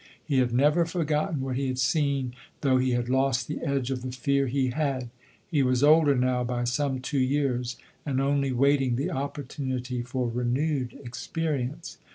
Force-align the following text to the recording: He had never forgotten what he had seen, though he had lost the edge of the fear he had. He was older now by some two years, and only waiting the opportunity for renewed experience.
He 0.25 0.39
had 0.39 0.51
never 0.51 0.83
forgotten 0.87 1.41
what 1.41 1.57
he 1.57 1.67
had 1.67 1.77
seen, 1.77 2.33
though 2.61 2.77
he 2.79 2.93
had 2.93 3.07
lost 3.07 3.47
the 3.47 3.59
edge 3.63 3.91
of 3.91 4.01
the 4.01 4.11
fear 4.11 4.47
he 4.47 4.69
had. 4.71 5.11
He 5.47 5.61
was 5.61 5.83
older 5.83 6.15
now 6.15 6.43
by 6.43 6.63
some 6.63 7.01
two 7.01 7.19
years, 7.19 7.77
and 8.03 8.19
only 8.19 8.51
waiting 8.51 8.95
the 8.95 9.11
opportunity 9.11 10.01
for 10.01 10.27
renewed 10.27 10.99
experience. 11.03 11.99